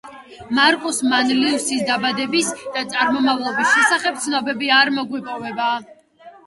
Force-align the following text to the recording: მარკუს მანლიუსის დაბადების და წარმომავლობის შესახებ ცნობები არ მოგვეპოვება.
მარკუს 0.59 1.01
მანლიუსის 1.11 1.83
დაბადების 1.91 2.49
და 2.79 2.85
წარმომავლობის 2.95 3.77
შესახებ 3.77 4.19
ცნობები 4.27 4.75
არ 4.81 4.95
მოგვეპოვება. 5.01 5.71